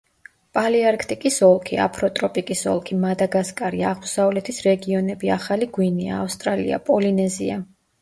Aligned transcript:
პალეარქტიკის 0.57 1.37
ოლქი, 1.47 1.77
აფროტროპიკის 1.83 2.65
ოლქი, 2.73 2.99
მადაგასკარი, 3.05 3.85
აღმოსავლეთის 3.93 4.65
რეგიონები, 4.71 5.33
ახალი 5.41 5.73
გვინეა, 5.79 6.21
ავსტრალია, 6.27 6.85
პოლინეზია. 6.93 7.65